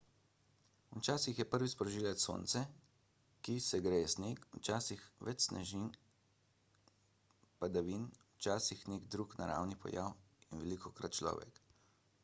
včasih 0.99 1.35
je 1.41 1.45
prvi 1.49 1.67
sprožilec 1.73 2.23
sonce 2.23 2.61
ki 3.49 3.57
segreje 3.65 4.07
sneg 4.13 4.41
včasih 4.61 5.05
več 5.29 5.47
snežnih 5.49 5.99
padavin 7.61 8.09
včasih 8.25 8.85
nek 8.95 9.07
drug 9.19 9.37
naravni 9.43 9.79
pojav 9.87 10.19
in 10.51 10.67
velikokrat 10.67 11.21
človek 11.21 11.65